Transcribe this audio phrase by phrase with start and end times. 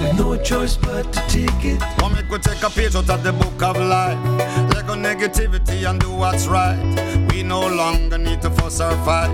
[0.00, 1.80] With no choice but to take it.
[1.98, 4.18] Come make we take a page out of the book of life.
[4.74, 6.78] Let go negativity and do what's right.
[7.30, 9.30] We no longer need to fuss or fight.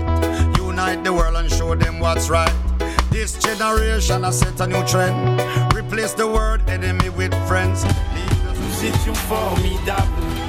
[0.57, 2.53] Unite the world and show them what's right.
[3.11, 5.41] This generation has set a new trend.
[5.75, 7.83] Replace the word enemy with friends.
[8.55, 10.41] Nous étions formidables.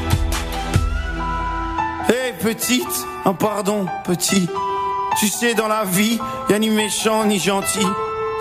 [2.09, 4.49] Hey petite, un pardon petit.
[5.19, 6.19] Tu sais dans la vie,
[6.49, 7.87] y a ni méchant ni gentil.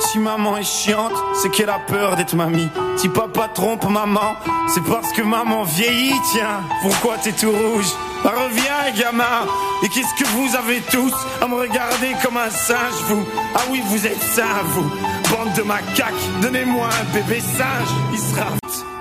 [0.02, 2.70] Si maman est chiante, c'est qu'elle a peur d'être mamie.
[2.98, 4.36] Si papa trompe maman,
[4.68, 6.20] c'est parce que maman vieillit.
[6.32, 7.88] Tiens, pourquoi t'es tout rouge?
[8.24, 9.46] Bah, Reviens, gamin.
[9.84, 13.24] Et qu'est-ce que vous avez tous à me regarder comme un singe, vous?
[13.56, 14.90] Ah oui, vous êtes ça, vous.
[15.30, 17.90] Bande de macaques, donnez-moi un bébé singe.
[18.12, 18.48] Il sera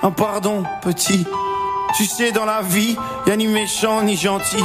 [0.02, 1.26] un pardon, petit.
[1.96, 2.96] Tu sais, dans la vie,
[3.26, 4.64] y a ni méchant ni gentil.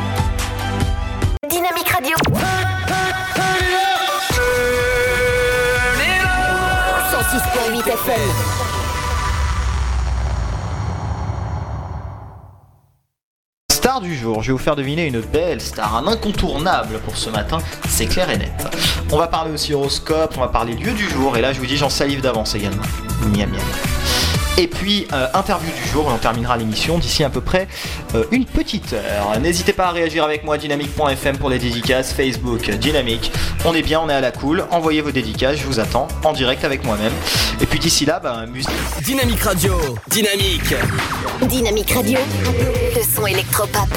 [1.49, 2.15] Dynamique Radio.
[7.09, 8.29] 106.8 FM.
[13.71, 17.31] Star du jour, je vais vous faire deviner une belle star, un incontournable pour ce
[17.31, 17.57] matin,
[17.89, 18.51] c'est clair et net.
[19.11, 21.65] On va parler aussi horoscope, on va parler lieu du jour, et là je vous
[21.65, 22.83] dis j'en salive d'avance également.
[23.35, 24.20] Miam miam.
[24.61, 27.67] Et puis, euh, interview du jour, et on terminera l'émission d'ici à peu près
[28.13, 29.39] euh, une petite heure.
[29.39, 33.31] N'hésitez pas à réagir avec moi, dynamique.fm pour les dédicaces, Facebook, Dynamique.
[33.65, 34.63] On est bien, on est à la cool.
[34.69, 37.11] Envoyez vos dédicaces, je vous attends en direct avec moi-même.
[37.59, 38.69] Et puis d'ici là, bah, musique.
[39.03, 39.73] Dynamique Radio,
[40.07, 40.75] Dynamique.
[41.41, 42.19] Dynamique Radio,
[42.95, 43.89] le son électropop.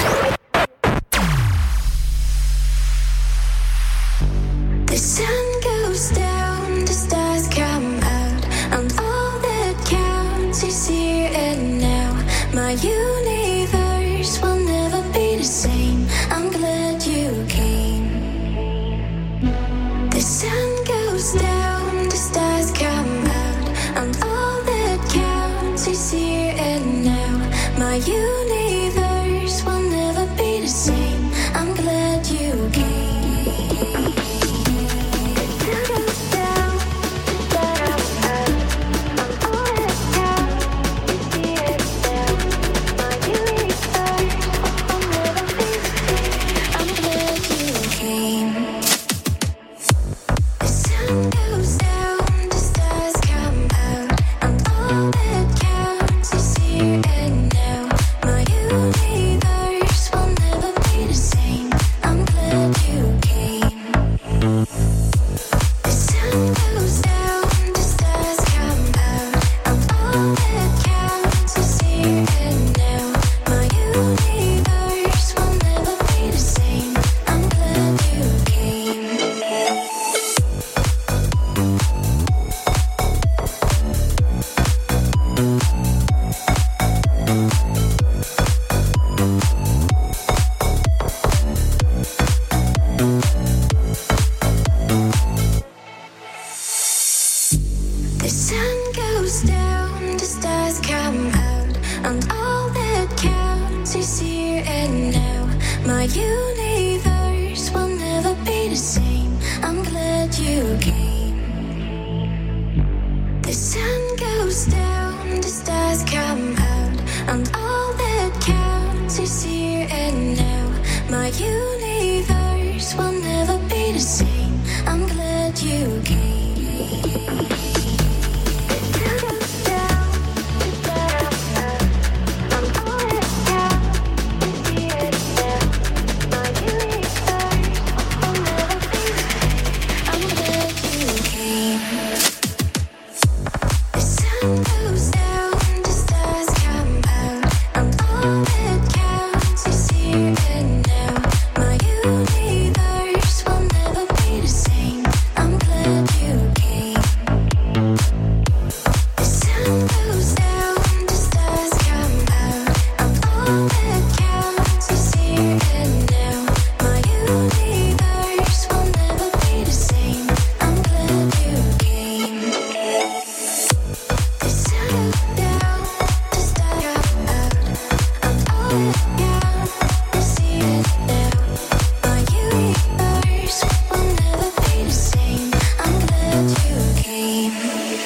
[4.86, 5.43] The sun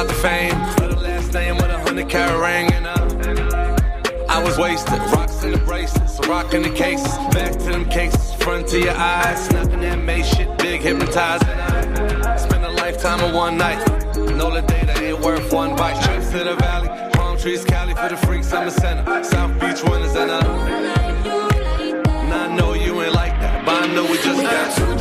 [0.00, 0.56] about the fame.
[0.80, 5.00] Little last name with a hundred carat ring and I was wasted.
[5.12, 7.12] Rocks in the bracelets, rocking the cases.
[7.34, 9.50] Back to them cases, front to your eyes.
[9.50, 11.48] Nothing that made shit big, hypnotizing.
[11.48, 13.84] I spent a lifetime of one night.
[14.16, 16.00] Know the data ain't worth one bite.
[16.04, 19.24] Trips to the valley, palm trees, Cali for the freaks, I'm a center.
[19.24, 20.44] South Beach winners and uh,
[22.22, 24.97] and I know you ain't like that, but I know we just We got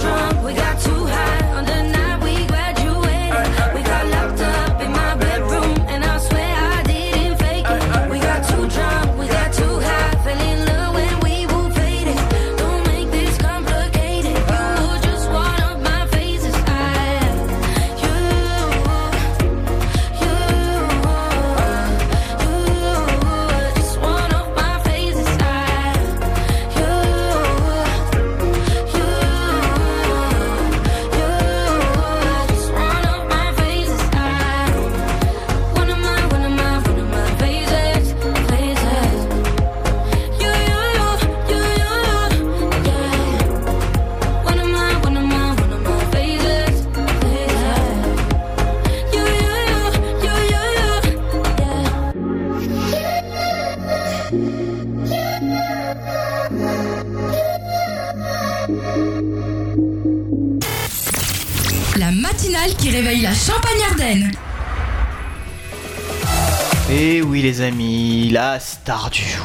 [67.47, 69.36] les amis, la star du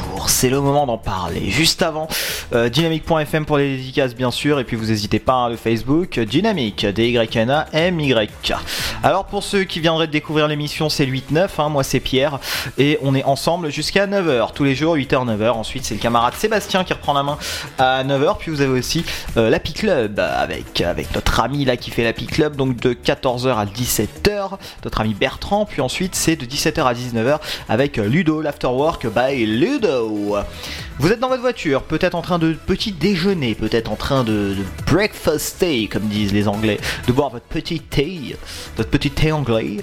[0.43, 1.49] c'est le moment d'en parler.
[1.49, 2.09] Juste avant,
[2.53, 6.19] euh, dynamique.fm pour les dédicaces bien sûr, et puis vous n'hésitez pas à le Facebook,
[6.19, 8.53] dynamique, D-Y-N-A-M-Y.
[9.03, 12.39] Alors pour ceux qui viendraient de découvrir l'émission, c'est le 8-9, hein, moi c'est Pierre,
[12.77, 15.51] et on est ensemble jusqu'à 9h, tous les jours, 8h, 9h.
[15.51, 17.37] Ensuite c'est le camarade Sébastien qui reprend la main
[17.77, 19.05] à 9h, puis vous avez aussi
[19.37, 20.83] euh, Club avec,
[21.15, 25.63] notre ami là qui fait l'Happy Club, donc de 14h à 17h, notre ami Bertrand,
[25.63, 30.32] puis ensuite c'est de 17h à 19h avec Ludo, l'Afterwork by Ludo.
[30.33, 30.47] rua.
[30.99, 34.55] Vous êtes dans votre voiture, peut-être en train de petit déjeuner, peut-être en train de,
[34.85, 38.35] breakfast tea, comme disent les Anglais, de boire votre petit thé,
[38.77, 39.77] votre petit thé anglais.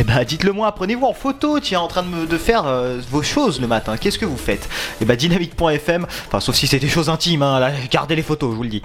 [0.00, 3.60] Et ben dites-le moi, prenez-vous en photo, tiens, en train de, faire euh, vos choses
[3.60, 3.96] le matin.
[3.96, 4.68] Qu'est-ce que vous faites
[5.00, 8.56] Et ben dynamique.fm, enfin sauf si c'est des choses intimes, hein, gardez les photos, je
[8.56, 8.82] vous le dis.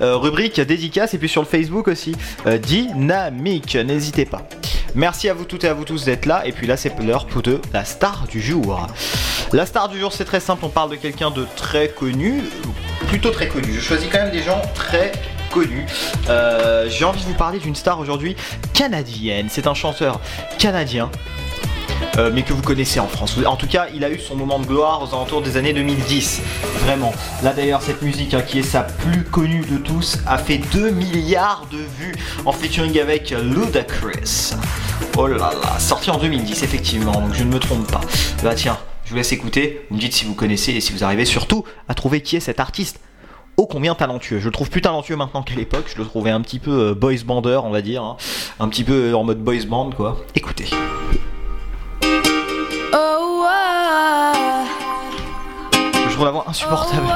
[0.00, 2.14] Euh, rubrique dédicace et puis sur le Facebook aussi,
[2.46, 4.48] euh, dynamique, n'hésitez pas.
[4.94, 6.46] Merci à vous toutes et à vous tous d'être là.
[6.46, 8.86] Et puis là, c'est l'heure pour de la star du jour.
[9.52, 10.64] La star du jour, c'est très simple.
[10.64, 12.42] On parle de quelqu'un de très connu,
[13.08, 13.72] plutôt très connu.
[13.74, 15.10] Je choisis quand même des gens très
[15.50, 15.84] connus.
[16.28, 18.36] Euh, J'ai envie de vous parler d'une star aujourd'hui
[18.72, 19.48] canadienne.
[19.50, 20.20] C'est un chanteur
[20.58, 21.10] canadien.
[22.16, 23.36] euh, mais que vous connaissez en France.
[23.44, 26.40] En tout cas, il a eu son moment de gloire aux alentours des années 2010.
[26.84, 27.12] Vraiment.
[27.42, 30.90] Là d'ailleurs, cette musique, hein, qui est sa plus connue de tous, a fait 2
[30.90, 32.14] milliards de vues
[32.46, 34.52] en featuring avec Ludacris.
[35.16, 38.00] Oh là là, sorti en 2010 effectivement, donc je ne me trompe pas.
[38.44, 41.02] Bah tiens, je vous laisse écouter, vous me dites si vous connaissez et si vous
[41.02, 43.00] arrivez surtout à trouver qui est cet artiste.
[43.56, 46.42] Oh combien talentueux, je le trouve plus talentueux maintenant qu'à l'époque, je le trouvais un
[46.42, 48.18] petit peu euh, boys bander on va dire, hein.
[48.60, 50.18] un petit peu en mode boys band quoi.
[50.34, 50.66] Écoutez.
[52.92, 53.46] Oh,
[56.06, 57.06] Je trouve la voix insupportable.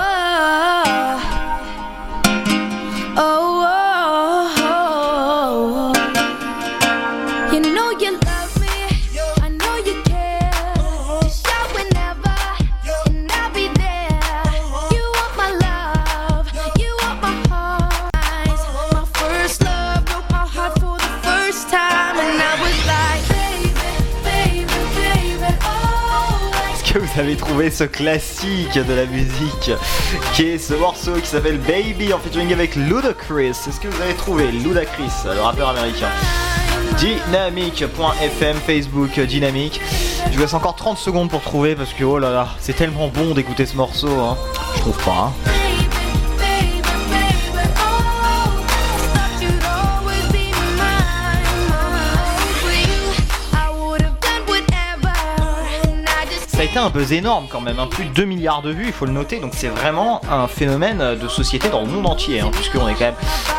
[27.33, 29.71] Avez trouvé ce classique de la musique
[30.35, 34.13] qui est ce morceau qui s'appelle Baby en featuring avec Ludacris Est-ce que vous avez
[34.13, 36.09] trouvé Ludacris, le rappeur américain?
[36.99, 39.81] Dynamique.fm, Facebook Dynamique.
[40.31, 43.09] Je vous laisse encore 30 secondes pour trouver parce que oh là là, c'est tellement
[43.09, 44.11] bon d'écouter ce morceau.
[44.21, 44.37] Hein.
[44.77, 45.33] Je trouve pas.
[45.47, 45.52] hein.
[56.75, 59.13] Un buzz énorme quand même, hein, plus de 2 milliards de vues, il faut le
[59.13, 62.95] noter, donc c'est vraiment un phénomène de société dans le monde entier, hein, puisqu'on est
[62.95, 63.15] quand même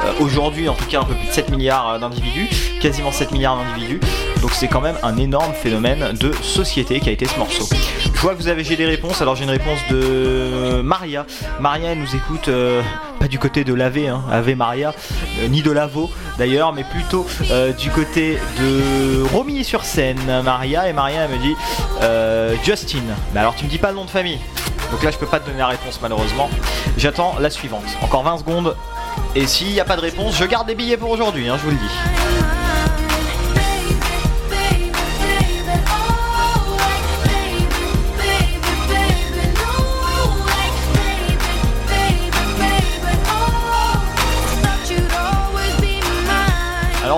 [0.05, 2.50] euh, aujourd'hui en tout cas un peu plus de 7 milliards euh, d'individus,
[2.82, 4.01] quasiment 7 milliards d'individus,
[4.44, 7.66] donc c'est quand même un énorme phénomène de société qui a été ce morceau.
[8.14, 11.26] Je vois que vous avez j'ai des réponses, alors j'ai une réponse de Maria.
[11.62, 12.82] Maria elle nous écoute euh,
[13.22, 14.22] pas du côté de l'Ave, hein,
[14.58, 14.94] Maria,
[15.40, 20.90] euh, ni de Lavo d'ailleurs, mais plutôt euh, du côté de Romilly sur Seine, Maria,
[20.90, 21.56] et Maria elle me dit
[22.66, 23.04] Justin.
[23.34, 24.40] Mais alors tu me dis pas le nom de famille.
[24.92, 26.50] Donc là je peux pas te donner la réponse malheureusement.
[26.98, 27.86] J'attends la suivante.
[28.02, 28.76] Encore 20 secondes.
[29.36, 31.64] Et s'il n'y a pas de réponse, je garde des billets pour aujourd'hui, hein, je
[31.64, 32.23] vous le dis.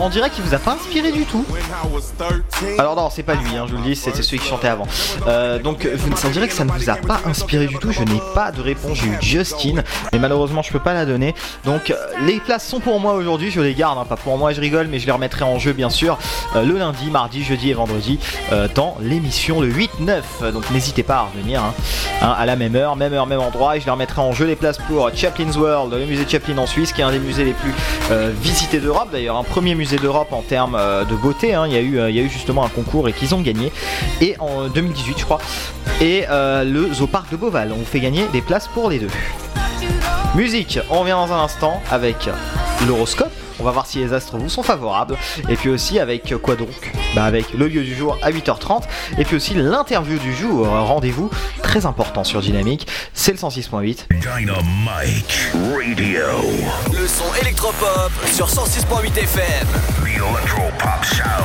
[0.05, 1.43] On dirait qu'il vous a pas inspiré du tout.
[2.79, 4.87] Alors non, c'est pas lui, hein, je vous le dis, c'était celui qui chantait avant.
[5.27, 5.87] Euh, donc
[6.25, 7.91] on dirait que ça ne vous a pas inspiré du tout.
[7.91, 8.97] Je n'ai pas de réponse.
[8.97, 11.33] J'ai eu Justin, mais malheureusement je peux pas la donner.
[11.65, 13.51] Donc euh, les places sont pour moi aujourd'hui.
[13.51, 14.53] Je les garde, hein, pas pour moi.
[14.53, 16.17] Je rigole, mais je les remettrai en jeu bien sûr
[16.55, 18.19] euh, le lundi, mardi, jeudi et vendredi
[18.51, 20.51] euh, dans l'émission le 8-9.
[20.53, 21.73] Donc n'hésitez pas à revenir hein,
[22.37, 23.77] à la même heure, même heure, même endroit.
[23.77, 26.67] Et je les remettrai en jeu les places pour Chaplin's World, le musée Chaplin en
[26.67, 27.73] Suisse, qui est un des musées les plus
[28.41, 29.09] visités d'Europe.
[29.11, 30.79] D'ailleurs, un premier musée d'Europe en termes
[31.09, 31.53] de beauté.
[31.53, 31.64] hein.
[31.65, 33.41] Il, y a eu, euh, il y a eu justement un concours et qu'ils ont
[33.41, 33.71] gagné.
[34.21, 35.39] Et en 2018, je crois.
[36.01, 37.71] Et euh, le Zoo Park de Beauval.
[37.71, 39.09] On vous fait gagner des places pour les deux.
[40.35, 42.29] Musique, on revient dans un instant avec
[42.87, 43.31] l'horoscope.
[43.59, 45.17] On va voir si les astres vous sont favorables.
[45.47, 46.91] Et puis aussi avec euh, quoi donc?
[47.15, 48.83] Bah avec le lieu du jour à 8h30.
[49.17, 50.67] Et puis aussi l'interview du jour.
[50.67, 51.29] Rendez-vous
[51.63, 52.87] très important sur Dynamique.
[53.13, 54.07] C'est le 106.8.
[54.09, 56.25] Dynamite Radio.
[56.91, 59.67] Le son électropop sur 106.8 FM.
[60.03, 61.44] The Electropop Sound.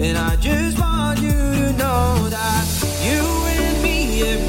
[0.00, 2.66] And I just want you to know that
[3.02, 4.48] you and me, it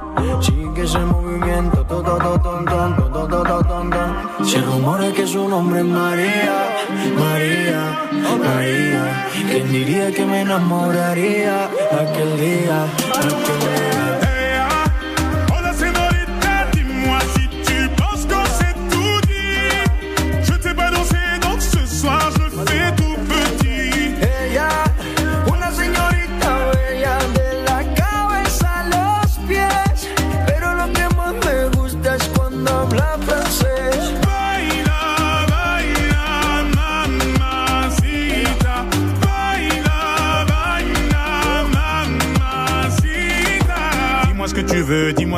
[0.83, 6.57] ese movimiento, todo, todo, todo, todo, todo, Se rumora que su nombre es María,
[7.17, 7.81] María,
[8.43, 9.27] María.
[9.49, 14.20] ¿Quién diría que me enamoraría aquel día, aquel día?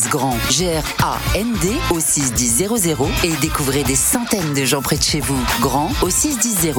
[0.00, 5.38] grand G-R-A-N-D au 61000 et découvrez des centaines de gens près de chez vous.
[5.60, 6.72] Grand au 61000.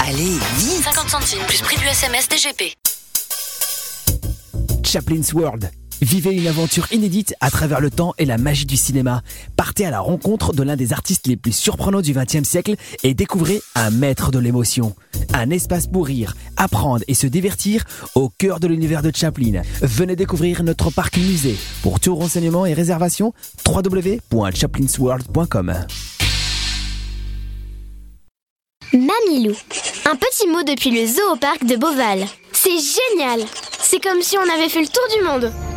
[0.00, 2.74] Allez, vite 50 centimes plus prix du SMS DGP.
[4.84, 5.70] Chaplin's World.
[6.02, 9.22] Vivez une aventure inédite à travers le temps et la magie du cinéma.
[9.56, 13.14] Partez à la rencontre de l'un des artistes les plus surprenants du XXe siècle et
[13.14, 14.94] découvrez un maître de l'émotion.
[15.32, 19.62] Un espace pour rire, apprendre et se divertir au cœur de l'univers de Chaplin.
[19.80, 21.56] Venez découvrir notre parc musée.
[21.82, 23.32] Pour tout renseignement et réservation,
[23.66, 25.86] www.chaplinsworld.com.
[28.92, 29.54] Mamilou.
[30.04, 32.26] Un petit mot depuis le zoo au parc de Beauval.
[32.52, 33.40] C'est génial
[33.80, 35.50] C'est comme si on avait fait le tour du monde.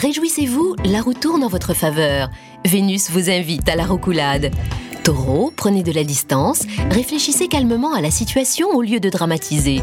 [0.00, 2.30] réjouissez-vous, la roue tourne en votre faveur.
[2.64, 4.50] Vénus vous invite à la roucoulade.
[5.04, 9.80] Taureau, prenez de la distance, réfléchissez calmement à la situation au lieu de dramatiser.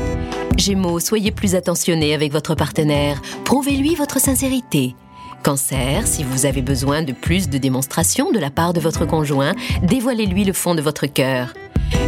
[0.57, 4.95] Gémeaux, soyez plus attentionné avec votre partenaire, prouvez-lui votre sincérité.
[5.43, 9.53] Cancer, si vous avez besoin de plus de démonstration de la part de votre conjoint,
[9.83, 11.53] dévoilez-lui le fond de votre cœur.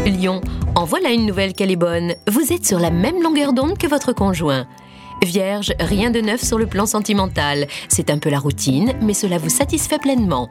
[0.05, 0.41] Lion,
[0.75, 2.15] en voilà une nouvelle qu'elle est bonne.
[2.27, 4.67] Vous êtes sur la même longueur d'onde que votre conjoint.
[5.23, 7.67] Vierge, rien de neuf sur le plan sentimental.
[7.87, 10.49] C'est un peu la routine, mais cela vous satisfait pleinement.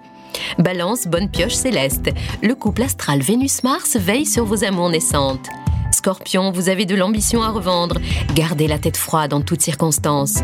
[0.59, 2.11] Balance, bonne pioche céleste.
[2.43, 5.49] Le couple astral Vénus-Mars veille sur vos amours naissantes.
[5.91, 7.97] Scorpion, vous avez de l'ambition à revendre.
[8.35, 10.43] Gardez la tête froide en toutes circonstances.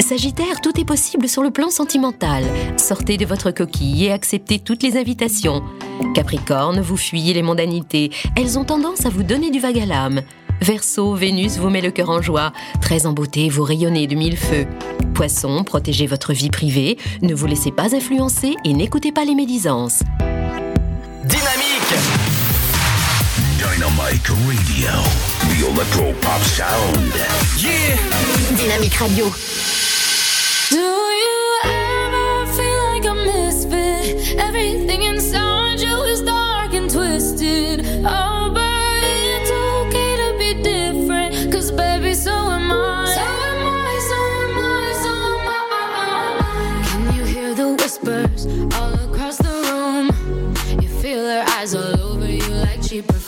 [0.00, 2.44] Sagittaire, tout est possible sur le plan sentimental.
[2.76, 5.62] Sortez de votre coquille et acceptez toutes les invitations.
[6.14, 8.10] Capricorne, vous fuyez les mondanités.
[8.36, 10.22] Elles ont tendance à vous donner du vague à l'âme.
[10.60, 12.52] Verseau, Vénus vous met le cœur en joie.
[12.80, 14.66] Très en beauté, vous rayonnez de mille feux.
[15.14, 16.98] Poisson, protégez votre vie privée.
[17.22, 20.02] Ne vous laissez pas influencer et n'écoutez pas les médisances.
[21.24, 21.94] Dynamique
[23.58, 24.90] Dynamite Radio.
[25.48, 27.12] The Electro Pop Sound.
[27.58, 27.96] Yeah
[28.56, 29.26] Dynamique Radio.
[30.70, 34.36] Do you ever feel like a misfit?
[34.38, 35.02] Everything
[52.92, 53.25] you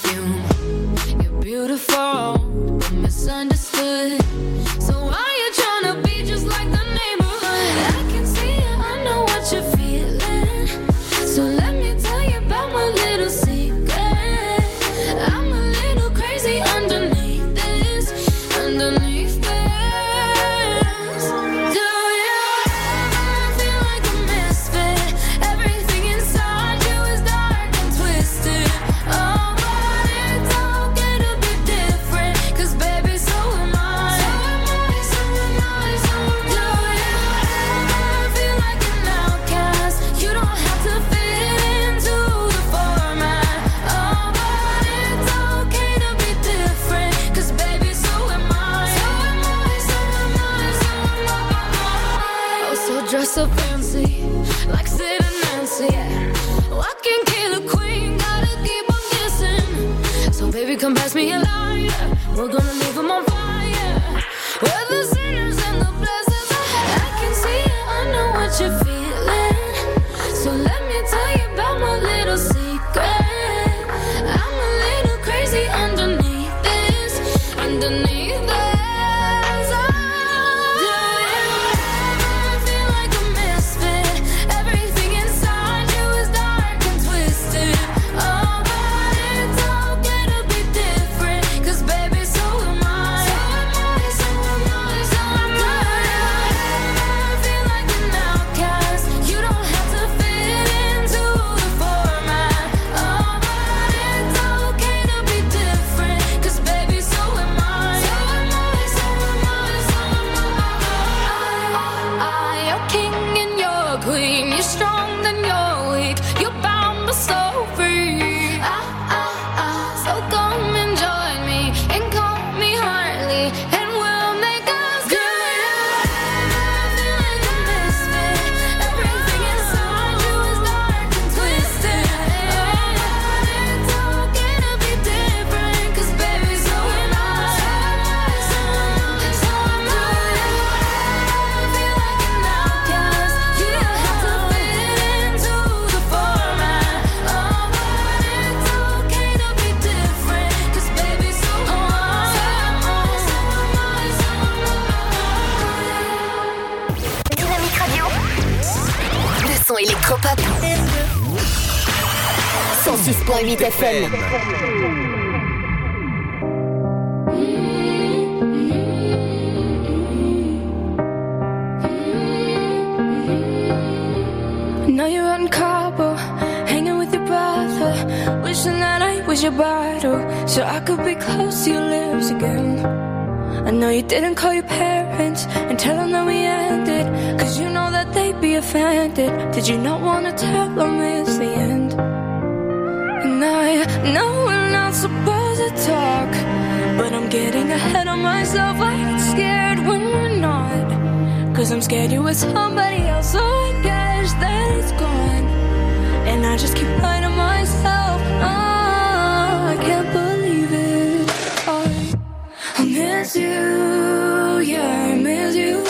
[214.60, 215.84] yeah, I miss you.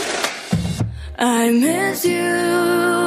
[1.19, 2.98] I miss you,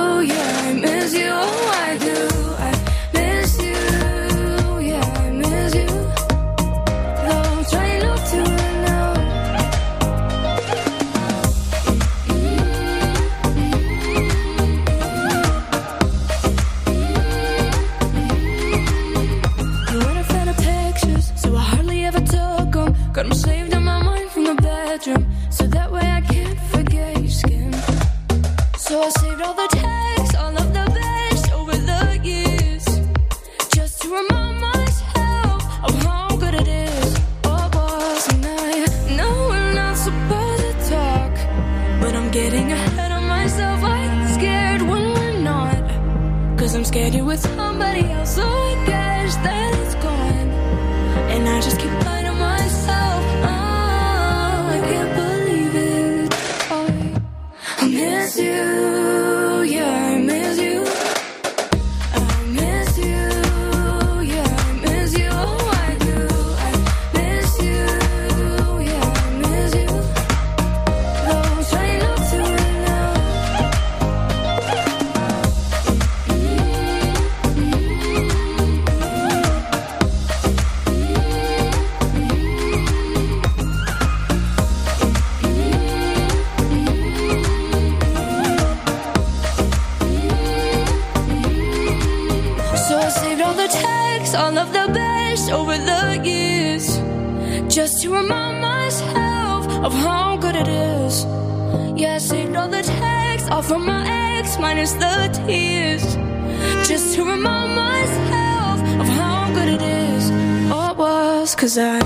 [107.12, 110.30] to remind myself of how good it is.
[110.30, 112.00] It was, cause I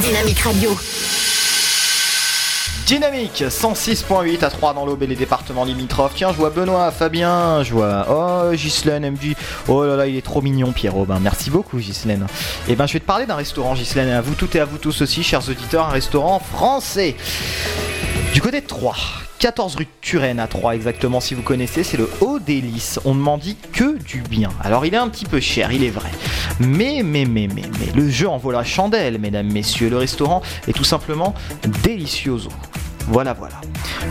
[0.00, 0.70] Dynamique Radio.
[2.86, 6.12] Dynamique 106.8 à 3 dans l'aube et les départements limitrophes.
[6.14, 9.34] Tiens, je vois Benoît, Fabien, je vois oh Ghislaine, MJ.
[9.66, 11.04] Oh là là, il est trop mignon, Pierrot.
[11.04, 12.26] Ben, merci beaucoup, Ghislaine.
[12.68, 14.78] Et ben, je vais te parler d'un restaurant, Ghislaine, à vous toutes et à vous
[14.78, 17.16] tous aussi, chers auditeurs, un restaurant français.
[18.46, 18.94] Côté de Troyes.
[19.40, 23.00] 14 rue Turenne à 3 exactement si vous connaissez, c'est le Haut Délice.
[23.04, 24.50] On ne m'en dit que du bien.
[24.62, 26.12] Alors il est un petit peu cher, il est vrai.
[26.60, 29.90] Mais, mais, mais, mais, mais, le jeu en vaut la chandelle, mesdames, messieurs.
[29.90, 31.34] Le restaurant est tout simplement
[31.82, 32.50] delicioso.
[33.08, 33.60] Voilà, voilà.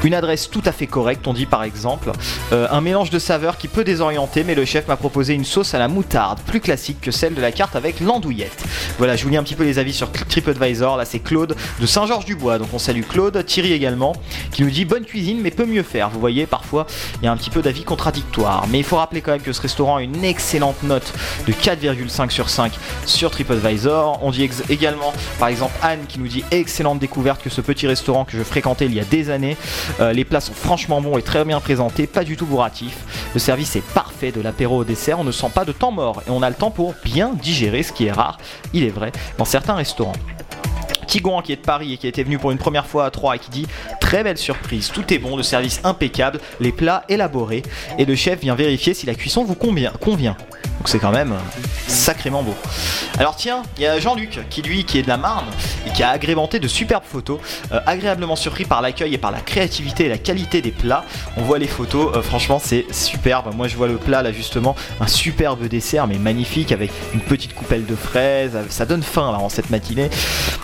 [0.03, 2.11] Une adresse tout à fait correcte, on dit par exemple.
[2.51, 5.73] Euh, un mélange de saveurs qui peut désorienter, mais le chef m'a proposé une sauce
[5.73, 8.63] à la moutarde, plus classique que celle de la carte avec l'andouillette.
[8.97, 10.97] Voilà, je vous lis un petit peu les avis sur TripAdvisor.
[10.97, 12.57] Là, c'est Claude de Saint-Georges-du-Bois.
[12.57, 14.13] Donc on salue Claude, Thierry également,
[14.51, 16.09] qui nous dit bonne cuisine, mais peut mieux faire.
[16.09, 16.87] Vous voyez, parfois,
[17.21, 18.65] il y a un petit peu d'avis contradictoires.
[18.69, 21.13] Mais il faut rappeler quand même que ce restaurant a une excellente note
[21.47, 22.73] de 4,5 sur 5
[23.05, 24.19] sur TripAdvisor.
[24.21, 28.25] On dit également, par exemple, Anne qui nous dit excellente découverte que ce petit restaurant
[28.25, 29.57] que je fréquentais il y a des années.
[29.99, 33.29] Euh, les plats sont franchement bons et très bien présentés, pas du tout bourratifs.
[33.33, 36.21] Le service est parfait de l'apéro au dessert, on ne sent pas de temps mort
[36.27, 38.37] et on a le temps pour bien digérer, ce qui est rare,
[38.73, 40.13] il est vrai, dans certains restaurants.
[41.07, 43.35] Tigouan qui est de Paris et qui était venu pour une première fois à Troyes
[43.35, 43.67] et qui dit
[44.01, 47.63] très belle surprise, tout est bon, le service impeccable, les plats élaborés
[47.97, 50.37] et le chef vient vérifier si la cuisson vous convient.
[50.85, 51.33] Donc c'est quand même
[51.87, 52.53] sacrément beau.
[53.17, 55.47] Alors tiens, il y a Jean-Luc qui lui qui est de la Marne
[55.87, 57.39] et qui a agrémenté de superbes photos,
[57.71, 61.03] euh, agréablement surpris par l'accueil et par la créativité et la qualité des plats.
[61.37, 63.51] On voit les photos, euh, franchement c'est superbe.
[63.55, 67.55] Moi je vois le plat là justement, un superbe dessert mais magnifique avec une petite
[67.55, 68.55] coupelle de fraises.
[68.69, 70.11] Ça donne faim là en cette matinée.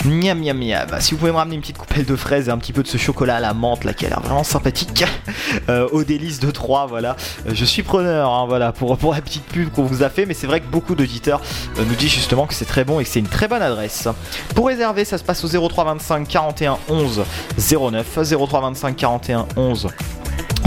[0.05, 0.87] Miam miam miam.
[0.99, 2.87] Si vous pouvez me ramener une petite coupelle de fraises et un petit peu de
[2.87, 5.03] ce chocolat à la menthe là qui a l'air vraiment sympathique
[5.69, 7.15] euh, au délice de 3 voilà.
[7.51, 10.47] Je suis preneur hein, voilà pour, pour la petite pub qu'on vous a mais c'est
[10.47, 11.41] vrai que beaucoup d'auditeurs
[11.77, 14.07] euh, nous disent justement que c'est très bon et que c'est une très bonne adresse.
[14.55, 17.23] Pour réserver ça se passe au 03 25 41 11
[17.57, 19.87] 09 03 25 41 11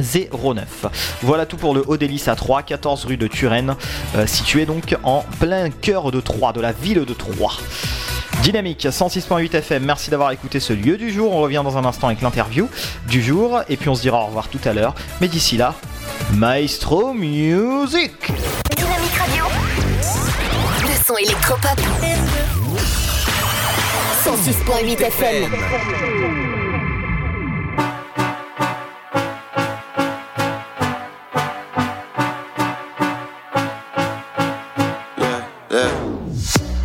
[0.02, 0.86] 09.
[1.22, 3.76] Voilà tout pour le Haut Délice à 3, 14 rue de Turenne,
[4.16, 7.58] euh, situé donc en plein cœur de Troyes, de la ville de Troyes.
[8.42, 11.32] Dynamique 106.8 FM, merci d'avoir écouté ce lieu du jour.
[11.32, 12.68] On revient dans un instant avec l'interview
[13.08, 14.94] du jour et puis on se dira au revoir tout à l'heure.
[15.20, 15.74] Mais d'ici là,
[16.34, 18.32] Maestro Music
[19.26, 19.44] Radio.
[20.82, 21.80] Le son électropop.
[24.22, 25.52] 106.8 FM.
[35.70, 35.90] Yeah.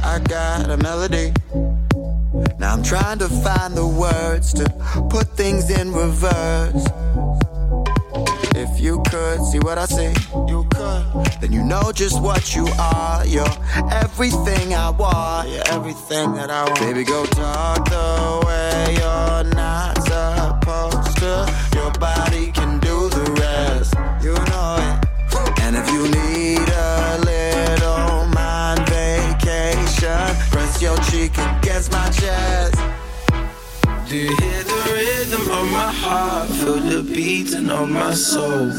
[0.04, 1.34] I got a melody.
[2.58, 4.64] Now I'm trying to find the words to
[5.10, 6.86] put things in reverse.
[8.80, 10.14] You could see what I see,
[10.48, 11.04] you could.
[11.42, 13.26] Then you know just what you are.
[13.26, 13.46] You're
[13.92, 15.50] everything I want.
[15.50, 16.80] You're everything that I want.
[16.80, 21.54] Baby, go talk the way you're not supposed to.
[21.76, 23.96] Your body can do the rest.
[24.24, 25.10] You know it.
[25.62, 32.76] And if you need a little mind vacation, press your cheek against my chest.
[34.08, 34.49] Do you
[35.60, 36.50] hear the rhythm of my heart?
[36.50, 38.72] Feel the beating of my soul.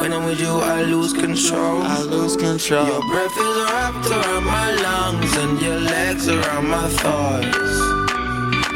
[0.00, 1.82] When I'm with you, I lose control.
[1.82, 2.86] I lose control.
[2.86, 7.92] Your breath is wrapped around my lungs and your legs around my thighs.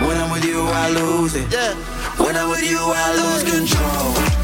[0.00, 1.53] When I'm with you, I lose it.
[1.53, 1.74] Yeah.
[2.22, 4.36] When I'm with you, I lose control.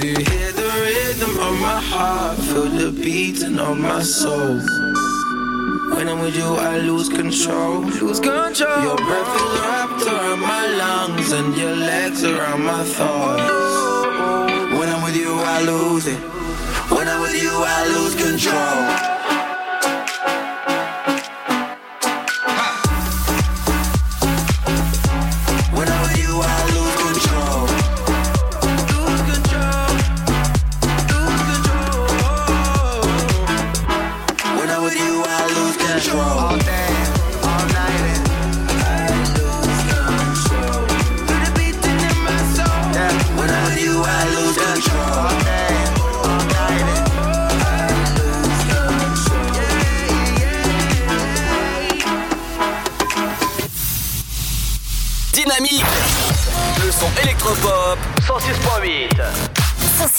[0.00, 2.38] Do you hear the rhythm of my heart?
[2.38, 4.56] Feel the beating of my soul.
[5.94, 7.80] When I'm with you, I lose control.
[7.82, 8.80] Lose control.
[8.82, 14.78] Your breath is wrapped around my lungs and your legs around my thighs.
[14.78, 16.18] When I'm with you, I lose it.
[16.90, 19.09] When I'm with you, I lose control.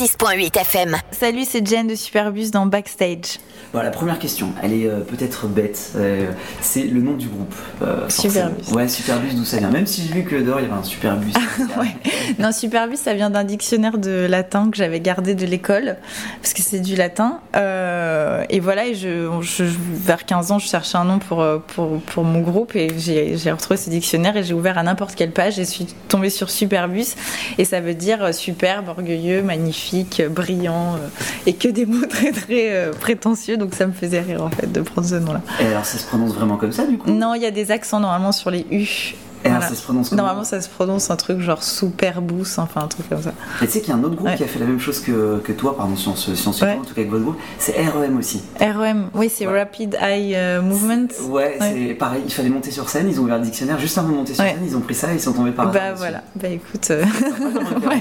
[0.02, 0.98] 106.8 FM.
[1.12, 3.38] Salut, c'est Jen de Superbus dans Backstage.
[3.74, 5.92] Bon, la première question, elle est euh, peut-être bête.
[5.96, 7.54] euh, c'est le nom du groupe.
[7.82, 8.10] euh.
[8.10, 8.70] Superbus.
[8.74, 9.70] Ouais, Superbus, d'où ça vient?
[9.70, 11.32] Même si j'ai vu que dehors il y avait un Superbus.
[12.40, 15.98] Non, Superbus, ça vient d'un dictionnaire de latin que j'avais gardé de l'école,
[16.42, 17.40] parce que c'est du latin.
[17.56, 22.24] Et voilà, et je, je- vers 15 ans, je cherchais un nom pour, pour, pour
[22.24, 25.64] mon groupe, et j'ai retrouvé ce dictionnaire, et j'ai ouvert à n'importe quelle page, et
[25.64, 27.16] je suis tombée sur Superbus,
[27.58, 30.98] et ça veut dire superbe, orgueilleux, magnifique, brillant,
[31.46, 33.58] et que des mots très très prétentieux.
[33.62, 35.42] Donc ça me faisait rire en fait de prendre ce nom-là.
[35.62, 37.10] Et alors ça se prononce vraiment comme ça du coup?
[37.10, 39.16] Non, il y a des accents normalement sur les U.
[39.44, 42.60] Et alors, ça se prononce comment Normalement, ça se prononce un truc genre super boost,
[42.60, 43.34] enfin un truc comme ça.
[43.64, 44.36] Et tu sais qu'il y a un autre groupe Ouais.
[44.36, 46.54] qui a fait la même chose que, que toi, pardon, si on se, si on
[46.54, 46.74] se Ouais.
[46.80, 48.44] en tout cas avec votre groupe, c'est REM aussi.
[48.60, 51.08] REM, oui, c'est Rapid Eye euh, Movement.
[51.28, 54.10] Ouais, c'est pareil, il fallait monter sur scène, ils ont ouvert le dictionnaire, juste avant
[54.10, 55.94] de monter sur scène, ils ont pris ça et ils sont tombés par hasard Bah
[55.96, 56.92] voilà, bah écoute.
[56.92, 57.04] euh,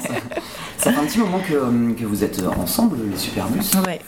[0.76, 3.60] Ça fait un petit moment que, euh, que vous êtes ensemble, les Superbus.
[3.86, 4.00] Ouais.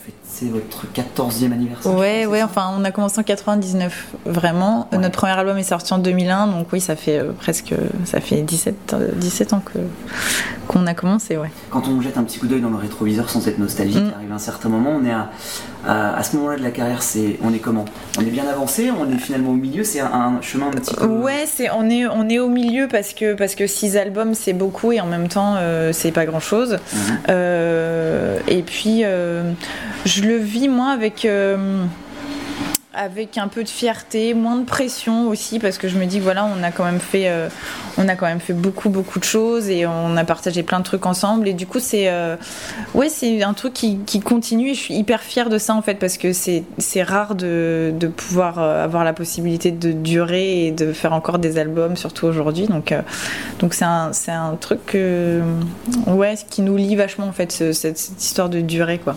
[0.42, 1.94] C'est votre 14e anniversaire.
[1.94, 4.88] Ouais, ouais, enfin, on a commencé en 99, vraiment.
[4.92, 7.72] Euh, Notre premier album est sorti en 2001, donc oui, ça fait euh, presque,
[8.04, 9.78] ça fait 17, euh, 17 ans que
[10.66, 11.50] qu'on a commencé, ouais.
[11.70, 14.08] Quand on jette un petit coup d'œil dans le rétroviseur sans être nostalgique, Mm.
[14.08, 15.30] il arrive un certain moment, on est à,
[15.86, 17.84] à, à ce moment-là de la carrière, c'est, on est comment?
[18.18, 20.94] On est bien avancé, on est finalement au milieu, c'est un, un chemin un petit
[20.94, 21.06] peu.
[21.06, 24.52] Ouais, c'est on est on est au milieu parce que parce que six albums c'est
[24.52, 26.78] beaucoup et en même temps euh, c'est pas grand chose.
[27.28, 29.52] et puis euh,
[30.04, 31.84] je le vis moi avec euh,
[32.94, 36.44] avec un peu de fierté, moins de pression aussi parce que je me dis voilà
[36.44, 37.48] on a quand même fait euh,
[37.96, 40.84] on a quand même fait beaucoup beaucoup de choses et on a partagé plein de
[40.84, 42.36] trucs ensemble et du coup c'est euh,
[42.94, 45.94] ouais c'est un truc qui, continue et je suis hyper fière de ça en fait
[45.94, 46.64] parce que c'est
[47.02, 51.58] rare de, de pouvoir euh, avoir la possibilité de durer et de faire encore des
[51.58, 52.94] albums surtout aujourd'hui donc
[53.58, 54.96] donc c'est un un truc
[56.06, 59.16] ouais qui nous lie vachement en fait ce- cette, cette histoire de durée quoi.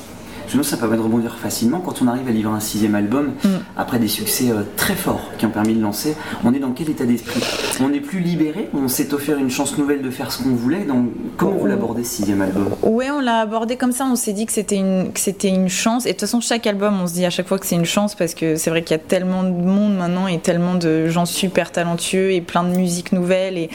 [0.54, 1.80] Me ça permet de rebondir facilement.
[1.80, 3.48] Quand on arrive à livrer un sixième album, Mm.
[3.78, 6.90] après des succès euh, très forts qui ont permis de lancer, on est dans quel
[6.90, 7.42] état d'esprit?
[7.82, 10.86] On est plus libéré, on s'est offert une chance nouvelle de faire ce qu'on voulait?
[10.86, 12.70] Donc, comment vous l'abordez sixième album?
[12.84, 14.06] Ouais, on l'a abordé comme ça.
[14.06, 16.06] On s'est dit que c'était une, que c'était une chance.
[16.06, 17.86] Et de toute façon, chaque album, on se dit à chaque fois que c'est une
[17.86, 21.08] chance parce que c'est vrai qu'il y a tellement de monde maintenant et tellement de
[21.08, 23.70] gens super talentueux et plein de musique nouvelle et,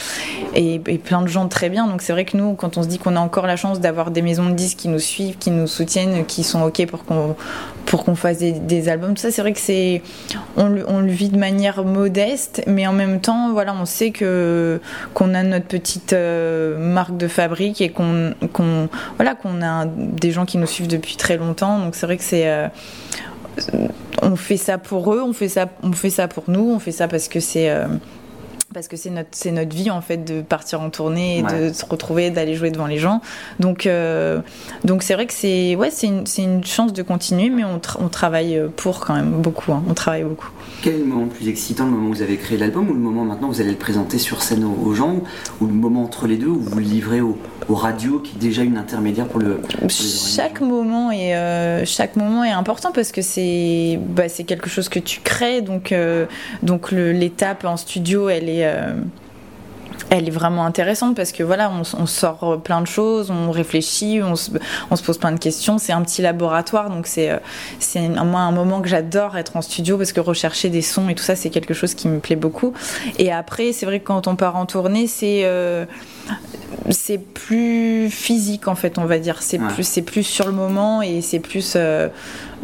[0.55, 1.87] et, et plein de gens très bien.
[1.87, 4.11] Donc c'est vrai que nous, quand on se dit qu'on a encore la chance d'avoir
[4.11, 7.37] des maisons de disques qui nous suivent, qui nous soutiennent, qui sont ok pour qu'on
[7.87, 10.03] pour qu'on fasse des, albums, tout ça, c'est vrai que c'est
[10.57, 14.81] on, le- vit de manière modeste, mais en même temps, voilà, on sait que
[15.13, 20.31] qu'on a notre petite euh, marque de fabrique et qu'on qu'on voilà qu'on a des
[20.31, 21.81] gens qui nous suivent depuis très longtemps.
[21.81, 22.69] Donc c'est vrai que c'est euh,
[24.23, 26.93] on fait ça pour eux, on fait ça, on fait ça pour nous, on fait
[26.93, 27.87] ça parce que c'est euh,
[28.73, 31.69] parce que c'est notre, c'est notre vie en fait de partir en tournée, et Ouais.
[31.71, 33.21] de se retrouver, d'aller jouer devant les gens.
[33.59, 34.41] Donc, euh,
[34.85, 37.79] donc c'est vrai que c'est, ouais, c'est une, c'est une chance de continuer, mais on,
[37.79, 39.73] tra- on travaille pour quand même beaucoup.
[39.73, 39.83] hein.
[39.89, 40.51] on travaille beaucoup.
[40.83, 42.93] Quel est le moment le plus excitant, le moment où vous avez créé l'album ou
[42.95, 45.17] le moment maintenant où vous allez le présenter sur scène aux, gens
[45.61, 47.37] ou le moment entre les deux où vous le livrez aux,
[47.69, 49.57] aux radios qui est déjà une intermédiaire pour le.
[49.57, 54.69] pour Chaque moment est euh, chaque moment est important parce que c'est bah, c'est quelque
[54.71, 56.27] chose que tu crées donc euh,
[56.63, 58.95] donc le- l'étape en studio elle est euh,
[60.11, 64.35] elle est vraiment intéressante parce que voilà, on, sort plein de choses, on réfléchit, on
[64.35, 64.51] se,
[64.91, 65.79] on se pose plein de questions.
[65.79, 67.37] C'est un petit laboratoire, donc c'est euh,
[67.79, 71.09] c'est un, moi un moment que j'adore être en studio parce que rechercher des sons
[71.09, 72.73] et tout ça, c'est quelque chose qui me plaît beaucoup.
[73.19, 75.85] Et après, c'est vrai que quand on part en tournée, c'est euh,
[76.91, 79.43] c'est plus physique en fait, on va dire.
[79.43, 79.69] C'est Ouais.
[79.75, 82.09] plus c'est plus sur le moment et c'est plus euh,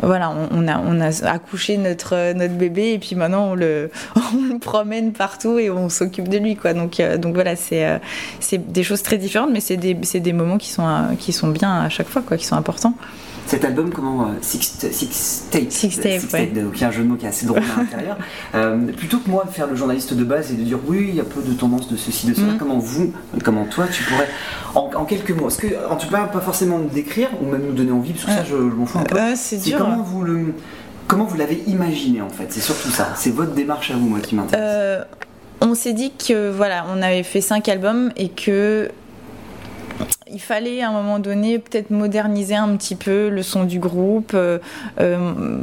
[0.03, 3.90] voilà, on, a on a accouché notre euh, notre bébé et puis maintenant on le
[4.16, 6.74] on le promène partout et on s'occupe de lui quoi.
[6.74, 7.99] Donc euh, donc voilà, c'est euh,
[8.40, 11.82] c'est des choses très différentes, mais c'est des des moments qui sont qui sont bien
[11.82, 12.94] à chaque fois quoi, qui sont importants.
[13.47, 15.70] Cet album, comment euh, Six, six Tape.
[15.70, 16.47] Six Tape, ouais.
[16.47, 18.16] Donc il y a un jeu de mots qui est assez drôle à l'intérieur.
[18.55, 21.14] Euh, plutôt que moi de faire le journaliste de base et de dire oui, il
[21.14, 22.59] y a peu de tendance de ceci, de cela, Mhm.
[22.59, 23.12] comment vous,
[23.44, 24.28] comment toi, tu pourrais,
[24.74, 27.62] en, en quelques mots, est-ce que, en tout cas, pas forcément nous décrire ou même
[27.66, 29.16] nous donner envie, parce que ça, je, je m'en fous un peu.
[29.16, 29.78] Euh, c'est dur.
[29.78, 30.55] Comment vous le.
[31.07, 32.47] Comment vous l'avez imaginé en fait?
[32.51, 33.12] C'est surtout ça.
[33.14, 34.66] C'est votre démarche à vous, moi, qui m'intéresse.
[34.68, 35.05] Euh,
[35.61, 38.90] on s'est dit que voilà, on avait fait cinq albums et que
[40.30, 44.32] il fallait à un moment donné peut-être moderniser un petit peu le son du groupe,
[44.34, 44.59] euh,
[45.01, 45.59] euh,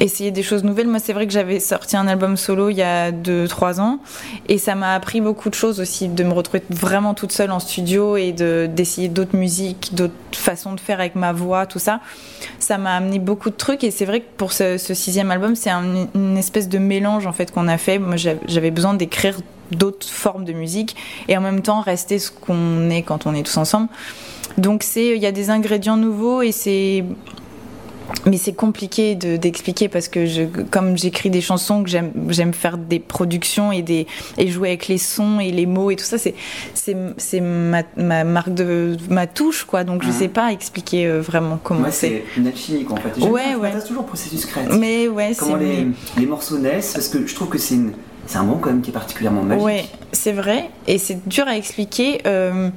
[0.00, 0.88] essayer des choses nouvelles.
[0.88, 3.98] Moi, c'est vrai que j'avais sorti un album solo il y a 2-3 ans
[4.48, 7.58] et ça m'a appris beaucoup de choses aussi, de me retrouver vraiment toute seule en
[7.58, 12.00] studio et de- d'essayer d'autres musiques, d'autres façons de faire avec ma voix, tout ça.
[12.58, 15.70] Ça m'a amené beaucoup de trucs et c'est vrai que pour ce, sixième album, c'est
[15.70, 17.98] un- une espèce de mélange en fait qu'on a fait.
[17.98, 19.38] Moi, j'avais besoin d'écrire
[19.76, 20.96] d'autres formes de musique
[21.28, 23.88] et en même temps rester ce qu'on est quand on est tous ensemble.
[24.58, 27.04] Donc c'est il y a des ingrédients nouveaux et c'est
[28.26, 32.76] mais c'est compliqué de- d'expliquer parce que je, comme j'écris des chansons, que j'aime faire
[32.76, 34.06] des productions et, des,
[34.36, 38.52] et jouer avec les sons et les mots et tout ça, c'est ma, ma marque
[38.52, 39.82] de ma touche quoi.
[39.84, 40.14] Donc je Mhm.
[40.14, 42.22] sais pas expliquer euh, vraiment comment Ouais, c'est.
[42.36, 43.18] c'est en fait.
[43.24, 43.72] Ouais, ouais.
[43.86, 44.76] toujours processus créatif.
[44.78, 45.86] Mais ouais, Comment les,
[46.18, 47.92] les morceaux naissent, parce que je trouve que c'est une-
[48.26, 49.64] c'est un moment quand même qui est particulièrement magique.
[49.64, 50.70] Ouais, c'est vrai.
[50.86, 52.20] Et c'est dur à expliquer.
[52.26, 52.70] euh,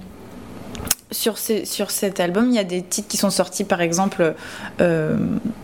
[1.16, 4.36] sur, ces- sur cet album, il y a des titres qui sont sortis, par exemple,
[4.82, 5.18] euh,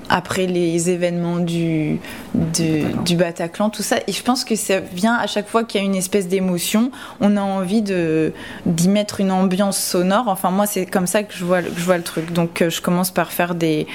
[0.09, 1.99] après les événements du,
[2.33, 3.97] du Bataclan, tout ça.
[4.07, 6.91] Et je pense que ça vient à chaque fois qu'il y a une espèce d'émotion,
[7.19, 8.33] on a envie de
[8.65, 10.27] d'y mettre une ambiance sonore.
[10.27, 12.31] Enfin, moi, c'est comme ça que je vois, que je vois le truc.
[12.33, 13.87] Donc, euh, je commence par faire des.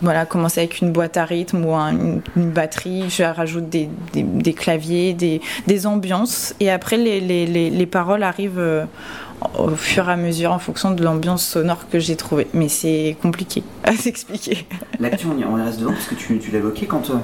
[0.00, 3.04] Voilà, commencer avec une boîte à rythme ou un- une, une batterie.
[3.08, 6.54] Je rajoute des, des- des claviers, des, des ambiances.
[6.60, 8.58] Et après, les, les- les- les paroles arrivent.
[8.58, 8.84] euh,
[9.58, 12.46] au fur et à mesure en fonction de l'ambiance sonore que j'ai trouvée.
[12.54, 14.66] Mais c'est compliqué à s'expliquer.
[14.98, 17.14] L'actu, on y, reste dedans parce que tu, tu l'évoquais quand euh,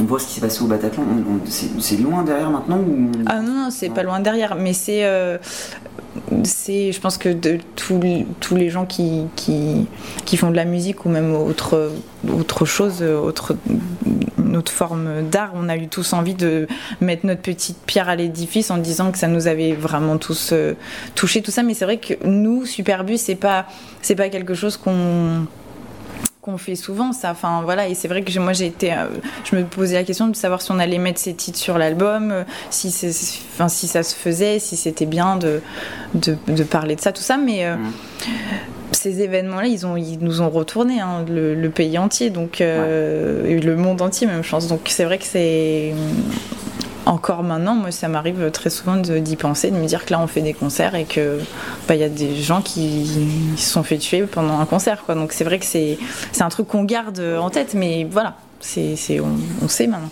[0.00, 1.02] on voit ce qui s'est passé au Bataclan.
[1.46, 5.04] c'est loin derrière maintenant ou Ah non, non, c'est pas loin derrière, mais c'est.
[5.04, 5.38] euh,
[6.44, 9.86] c'est, je pense que de tous les- tous les gens qui, qui,
[10.24, 11.92] qui font de la musique ou même autre,
[12.28, 13.54] autre chose, autre,
[14.38, 16.66] une autre forme d'art, on a eu tous envie de
[17.00, 20.74] mettre notre petite pierre à l'édifice en disant que ça nous avait vraiment tous euh,
[21.14, 21.62] touché tout ça.
[21.62, 23.66] Mais c'est vrai que nous, Superbus, c'est pas,
[24.02, 25.46] c'est pas quelque chose qu'on
[26.42, 27.88] qu'on fait souvent ça enfin voilà.
[27.88, 29.06] Et c'est vrai que moi j'ai été euh,
[29.44, 32.30] je me posais la question de savoir si on allait mettre ces titres sur l'album
[32.30, 33.10] euh, si c'est
[33.54, 35.60] enfin si ça se faisait si c'était bien de,
[36.14, 37.36] de de parler de ça tout ça.
[37.36, 37.76] Mais euh,
[38.92, 42.64] ces événements-là, ils, ont, ils nous ont retourné hein, le, le pays entier, donc et
[42.64, 44.66] le monde entier même, je pense.
[44.66, 45.94] Donc c'est vrai que c'est
[47.10, 50.20] encore maintenant, moi, ça m'arrive très souvent de- d'y penser, de me dire que là,
[50.20, 51.38] on fait des concerts et que
[51.88, 55.14] bah, il y a des gens qui se sont fait tuer pendant un concert, quoi.
[55.14, 55.98] Donc c'est vrai que c'est
[56.32, 60.10] c'est un truc qu'on garde en tête, mais voilà, c'est on, on sait maintenant.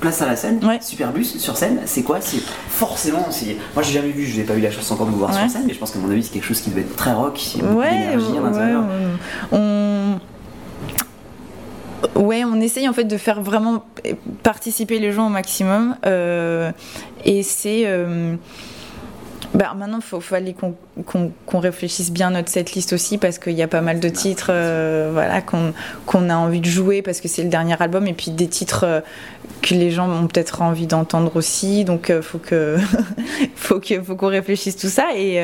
[0.00, 2.18] Place à la scène, Superbus sur scène, c'est quoi?
[2.20, 3.24] C'est forcément.
[3.74, 5.42] Moi j'ai jamais vu, je n'ai pas eu la chance encore de vous voir Ouais.
[5.42, 7.12] sur scène, mais je pense qu'à mon avis c'est quelque chose qui devait être très
[7.12, 7.40] rock,
[7.74, 8.82] Ouais, d'énergie à ouais, l'intérieur.
[9.52, 10.18] on...
[12.14, 13.84] Ouais, on essaye en fait de faire vraiment
[14.42, 15.96] participer les gens au maximum.
[16.06, 16.70] euh,
[17.24, 17.82] et c'est.
[17.86, 18.34] euh,
[19.52, 20.74] bah, maintenant, il faut, fallait qu'on
[21.06, 24.50] qu'on- qu'on réfléchisse bien notre setlist aussi parce qu'il y a pas mal de titres
[24.50, 25.72] euh, voilà, qu'on
[26.06, 29.02] qu'on a envie de jouer parce que c'est le dernier album et puis des titres
[29.62, 31.84] que les gens ont peut-être envie d'entendre aussi.
[31.84, 32.76] Donc, il faut que
[33.56, 35.40] faut que faut qu'on réfléchisse tout ça et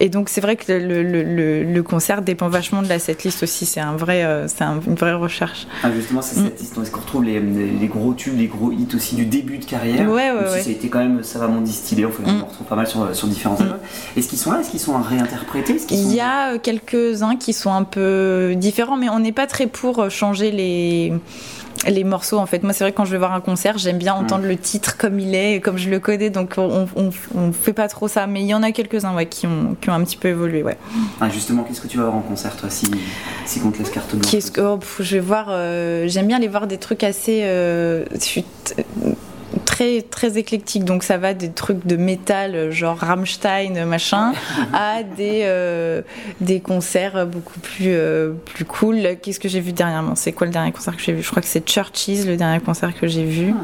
[0.00, 3.42] et donc c'est vrai que le, le- le- le concert dépend vachement de la setlist
[3.42, 3.66] aussi.
[3.66, 5.66] C'est un vrai euh, c'est un- une vraie recherche.
[5.82, 6.76] Ah, justement, c'est cette liste.
[6.78, 10.08] Est-ce qu'on retrouve les, les gros tubes, les gros hits aussi du début de carrière?
[10.08, 10.62] Ouais, ouais, même si ouais.
[10.62, 12.04] ça a été quand même savamment distillé.
[12.06, 13.78] Enfin, On en retrouve pas mal sur, sur différents albums.
[14.16, 14.60] Est-ce qu'ils sont là?
[14.60, 15.74] Est-ce qu'ils sont à réinterpréter?
[15.74, 19.18] Est-ce qu'ils Il sont- y a euh, quelques-uns qui sont un peu différents, mais on
[19.18, 21.12] n'est pas très pour euh, changer les,
[21.86, 22.62] les morceaux en fait.
[22.62, 24.96] Moi, c'est vrai que quand je vais voir un concert, j'aime bien entendre le titre
[24.96, 28.26] comme il est, comme je le connais, donc on, on, on fait pas trop ça.
[28.26, 30.62] Mais il y en a quelques-uns ouais, qui, ont, qui ont un petit peu évolué.
[30.62, 30.78] Ouais.
[31.20, 32.86] Ah, justement, qu'est-ce que tu vas voir en concert, toi, si,
[33.46, 36.36] si qu'on te laisse carte blanche Qu'est-ce que oh, je vais voir euh, J'aime bien
[36.36, 38.04] aller voir des trucs assez euh,
[39.82, 40.84] très très éclectique.
[40.84, 44.32] Donc ça va des trucs de métal euh, genre Rammstein machin
[44.72, 46.02] à des euh,
[46.40, 49.16] des concerts beaucoup plus euh, plus cool.
[49.22, 50.14] Qu'est-ce que j'ai vu dernièrement?
[50.14, 51.22] C'est quoi le dernier concert que j'ai vu?
[51.22, 53.54] Je crois que c'est Churches le dernier concert que j'ai vu.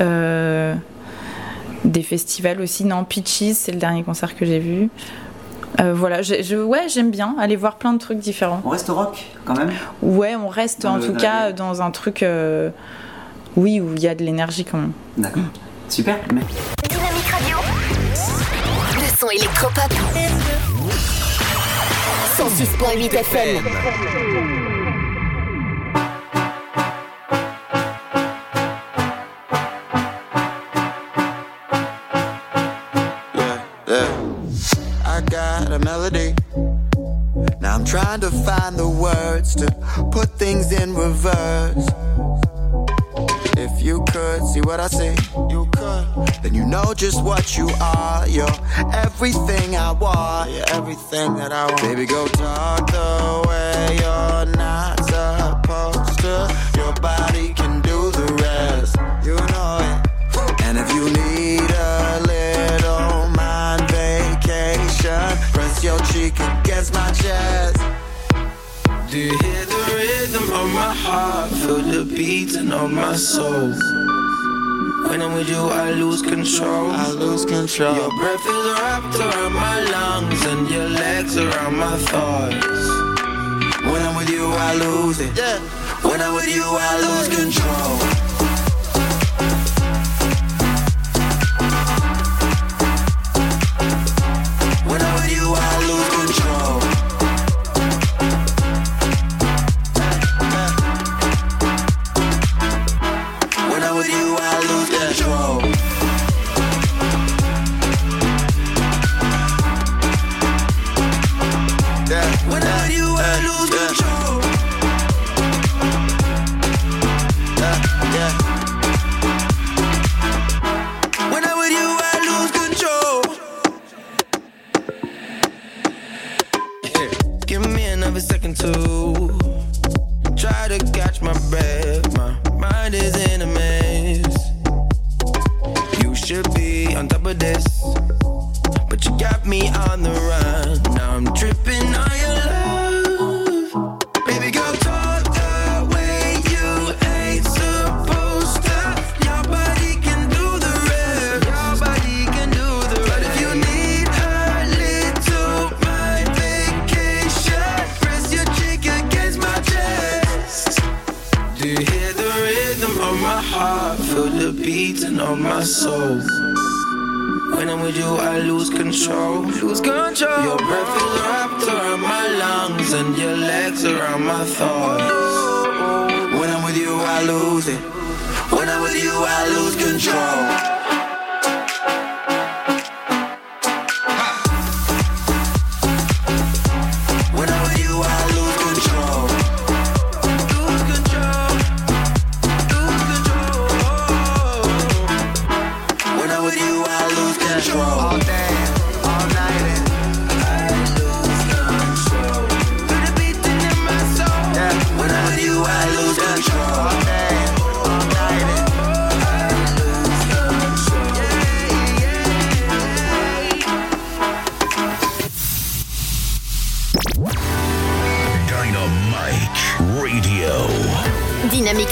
[0.00, 0.74] Euh,
[1.84, 2.84] des festivals aussi.
[2.84, 4.88] Non, Peaches, c'est le dernier concert que j'ai vu.
[5.80, 8.60] Euh, voilà, je, je- ouais, j'aime bien aller voir plein de trucs différents.
[8.64, 9.70] On reste rock quand même
[10.02, 12.70] Ouais, on reste Dans en le- tout cas dans un truc, euh,
[13.56, 14.92] oui, où il y a de l'énergie quand même.
[15.16, 15.42] D'accord.
[15.88, 16.18] Super.
[16.32, 16.42] Mais...
[16.88, 17.56] Dynamique Radio.
[18.94, 19.92] Le son électropop.
[22.36, 23.64] 106.8 FM.
[33.34, 34.08] yeah, yeah.
[35.04, 36.34] I got a melody.
[37.60, 39.70] Now I'm trying to find the words to
[40.10, 41.88] put things in reverse.
[43.80, 45.16] If you could see what I see,
[45.48, 46.04] you could.
[46.42, 48.28] Then you know just what you are.
[48.28, 48.46] You're
[48.92, 50.50] everything I want.
[50.50, 51.80] You're everything that I want.
[51.80, 56.54] Baby, go talk the way you're not supposed to.
[56.76, 58.96] Your body can do the rest.
[59.24, 60.62] You know it.
[60.64, 67.80] And if you need a little mind vacation, press your cheek against my chest.
[69.10, 69.69] Do you hear
[70.90, 71.50] my heart?
[71.50, 73.70] Feel the beating of my soul.
[75.08, 76.90] When I'm with you, I lose control.
[76.90, 77.94] I lose control.
[77.94, 82.86] Your breath is wrapped around my lungs and your legs around my thighs.
[83.90, 85.32] When I'm with you, I lose it.
[85.36, 85.58] Yeah.
[86.08, 88.29] When I'm with you, I lose control.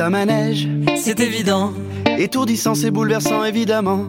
[0.00, 1.74] C'est un manège, C'est évident.
[2.16, 4.06] étourdissant, c'est bouleversant évidemment.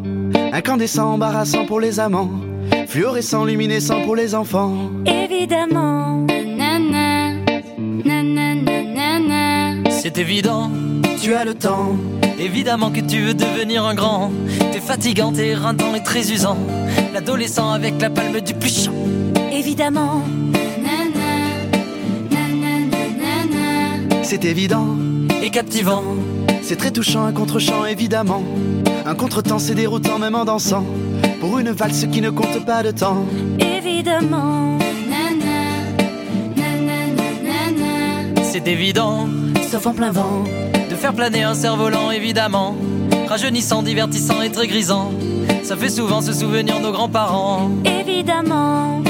[0.53, 2.31] Incandescent, embarrassant pour les amants.
[2.87, 4.73] Fluorescent, luminescent pour les enfants.
[5.05, 6.25] Évidemment.
[6.27, 7.33] Nanana,
[8.05, 9.89] nanana, nanana.
[9.89, 10.71] C'est évident,
[11.21, 11.97] Tu as le temps,
[12.39, 14.31] évidemment que tu veux devenir un grand.
[14.71, 16.57] T'es fatigant, t'es rintant et très usant.
[17.13, 18.95] L'adolescent avec la palme du plus chaud.
[19.51, 20.23] Évidemment.
[24.23, 24.95] c'est évident.
[25.41, 26.03] Et captivant,
[26.61, 28.43] C'est très touchant, un contre-champ évidemment.
[29.05, 30.85] Un contretemps, c'est déroutant même en dansant.
[31.39, 33.25] Pour une valse qui ne compte pas de temps.
[33.59, 34.77] Évidemment.
[38.43, 39.29] c'est évident,
[39.71, 40.43] Sauf en plein vent.
[40.89, 42.75] de faire planer un cerf-volant, évidemment.
[43.29, 45.13] Rajeunissant, divertissant et très grisant.
[45.63, 47.71] Ça fait souvent se souvenir nos grands-parents.
[47.85, 49.01] Évidemment.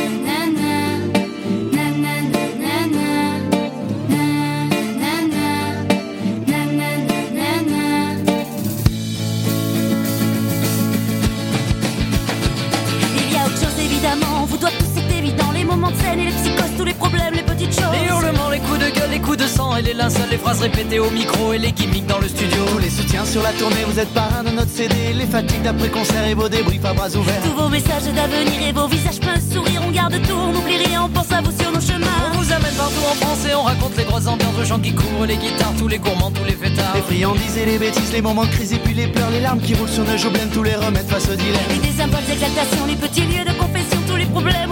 [15.91, 17.91] De scène et les psychoses, tous les problèmes, les petites choses.
[17.93, 20.61] Les hurlements, les coups de gueule, les coups de sang et les linceuls, les phrases
[20.61, 22.65] répétées au micro et les gimmicks dans le studio.
[22.71, 24.95] Tous les soutiens sur la tournée, vous êtes parrain de notre CD.
[25.13, 27.41] Les fatigues d'après-concert et vos débriefs à bras ouverts.
[27.43, 30.77] Tous vos messages d'avenir et vos visages pleins de sourire, on garde tout, on n'oublie
[30.77, 32.07] rien, on pense à vous sur nos chemins.
[32.33, 34.93] On vous amène partout en France et on raconte les grosses ambiances, le chant qui
[34.93, 36.95] court, les guitares, tous les gourmands, tous les fêtards.
[36.95, 39.61] Les friandises et les bêtises, les moments de crise et puis les pleurs, les larmes
[39.61, 41.61] qui roulent sur nos joues, blêmes, tous les remèdes face au dilemme.
[41.75, 44.70] Et des symboles d'exaltation, les petits lieux de confession, tous les problèmes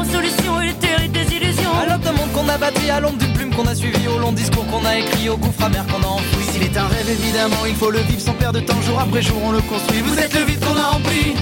[2.50, 4.32] l'aube d'un monde qu'on a bâti, à l'ombre d'une plume qu'on a suivi, au long
[4.32, 6.44] discours qu'on a écrit, au gouffre amer qu'on a enfoui.
[6.52, 9.22] S'il est un rêve, évidemment, il faut le vivre sans perdre de temps, jour après
[9.22, 10.02] jour, on le construit.
[10.02, 11.36] Vous êtes le vide qu'on a rempli.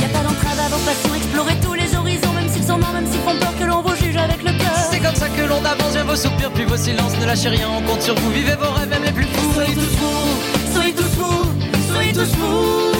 [0.00, 2.92] Y a pas d'entrave à vos passions, explorer tous les horizons, même s'ils sont morts,
[2.92, 4.76] même s'ils font peur que l'on vous juge avec le cœur.
[4.90, 7.68] C'est comme ça que l'on avance, vient vos soupirs, puis vos silences, ne lâchez rien,
[7.76, 9.52] on compte sur vous, vivez vos rêves, même les plus fous.
[9.54, 11.52] Soyez tous fous, soyez tous fous,
[11.88, 12.93] soyez tous fous.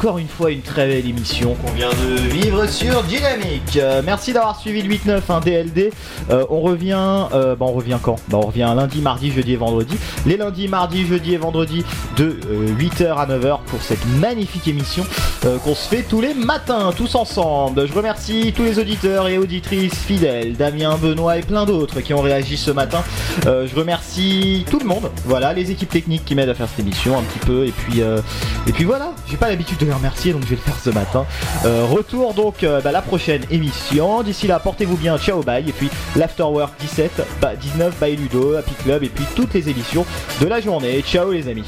[0.00, 3.76] Encore une fois, une très belle émission qu'on vient de vivre sur Dynamique.
[3.76, 5.92] Euh, merci d'avoir suivi le 8-9 hein, DLD.
[6.30, 8.16] Euh, on revient, euh, bah, on revient quand?
[8.28, 9.98] Bah, On revient lundi, mardi, jeudi et vendredi.
[10.24, 11.84] Les lundis, mardi, jeudi et vendredi
[12.16, 12.40] de
[12.78, 15.04] 8h à 9h pour cette magnifique émission
[15.42, 17.86] qu'on se fait tous les matins, tous ensemble.
[17.86, 22.22] Je remercie tous les auditeurs et auditrices fidèles, Damien, Benoît et plein d'autres qui ont
[22.22, 23.02] réagi ce matin.
[23.44, 27.18] Je remercie tout le monde, voilà, les équipes techniques qui m'aident à faire cette émission
[27.18, 27.66] un petit peu.
[27.66, 30.78] Et puis, et puis voilà, j'ai pas l'habitude de remercier donc je vais le faire
[30.82, 31.26] ce matin.
[31.64, 34.22] Euh, retour donc euh, bah, la prochaine émission.
[34.22, 35.68] D'ici là, portez-vous bien, ciao, bye.
[35.68, 40.04] Et puis l'Afterwork 17, bah, 19 by Ludo, Happy Club et puis toutes les émissions
[40.40, 41.02] de la journée.
[41.02, 41.64] Ciao les amis.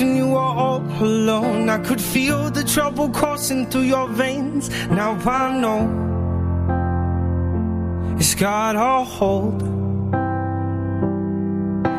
[0.00, 1.68] You are all alone?
[1.68, 3.08] I could feel the trouble
[3.66, 4.68] through your veins.
[4.90, 5.14] Now
[8.18, 8.34] it's
[9.04, 9.77] hold.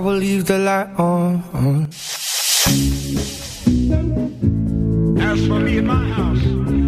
[0.00, 1.88] will leave the light on.
[5.20, 6.79] As for me and my house,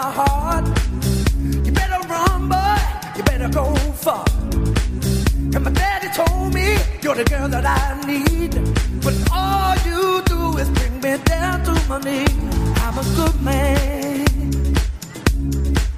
[0.00, 0.66] my heart.
[1.66, 2.78] You better run, boy.
[3.16, 3.64] You better go
[4.04, 4.24] far.
[5.54, 6.66] And my daddy told me
[7.02, 8.52] you're the girl that I need.
[9.04, 12.40] But all you do is bring me down to my knees.
[12.84, 14.26] I'm a good man.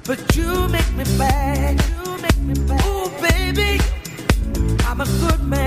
[0.07, 1.73] But you make me bad.
[1.91, 2.85] You make me bad.
[2.87, 3.71] Ooh, baby.
[4.87, 5.62] I'm a good man.